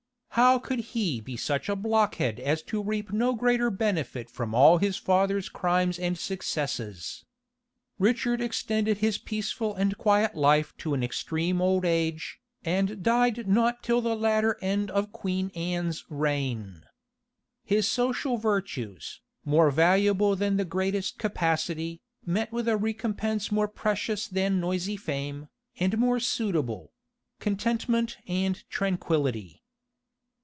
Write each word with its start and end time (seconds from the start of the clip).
How 0.35 0.59
could 0.59 0.79
he 0.79 1.19
be 1.19 1.35
such 1.35 1.67
a 1.67 1.75
blockhead 1.75 2.39
as 2.39 2.63
to 2.63 2.81
reap 2.81 3.11
no 3.11 3.35
greater 3.35 3.69
benefit 3.69 4.29
from 4.29 4.55
all 4.55 4.77
his 4.77 4.95
father's 4.95 5.49
crimes 5.49 5.99
and 5.99 6.17
successes?" 6.17 7.25
Richard 7.99 8.39
extended 8.39 8.99
his 8.99 9.17
peaceful 9.17 9.75
and 9.75 9.97
quiet 9.97 10.33
life 10.33 10.73
to 10.77 10.93
an 10.93 11.03
extreme 11.03 11.61
old 11.61 11.83
age, 11.83 12.39
and 12.63 13.03
died 13.03 13.45
not 13.45 13.83
till 13.83 13.99
the 13.99 14.15
latter 14.15 14.57
end 14.61 14.89
of 14.91 15.11
Queen 15.11 15.49
Anne's 15.53 16.05
reign. 16.09 16.85
His 17.65 17.85
social 17.85 18.37
virtues, 18.37 19.19
more 19.43 19.69
valuable 19.69 20.37
than 20.37 20.55
the 20.55 20.63
greatest 20.63 21.17
capacity, 21.17 21.99
met 22.25 22.53
with 22.53 22.69
a 22.69 22.77
recompense 22.77 23.51
more 23.51 23.67
precious 23.67 24.29
than 24.29 24.61
noisy 24.61 24.95
fame, 24.95 25.49
and 25.77 25.97
more 25.97 26.21
suitable 26.21 26.93
contentment 27.41 28.17
and 28.29 28.63
tranquillity. 28.69 29.57